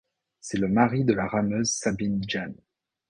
[0.39, 2.55] C'est le mari de la rameuse Sabine Jahn.